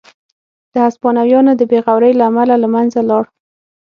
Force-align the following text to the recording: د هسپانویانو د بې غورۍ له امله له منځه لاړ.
د 0.71 0.73
هسپانویانو 0.85 1.51
د 1.57 1.61
بې 1.69 1.79
غورۍ 1.85 2.13
له 2.17 2.25
امله 2.29 2.55
له 2.63 2.67
منځه 2.75 2.99
لاړ. 3.09 3.23